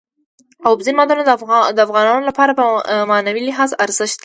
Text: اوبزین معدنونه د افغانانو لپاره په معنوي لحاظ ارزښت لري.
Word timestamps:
اوبزین 0.67 0.95
معدنونه 0.97 1.23
د 1.75 1.79
افغانانو 1.87 2.27
لپاره 2.29 2.51
په 2.59 2.63
معنوي 3.11 3.41
لحاظ 3.49 3.69
ارزښت 3.85 4.17
لري. 4.17 4.19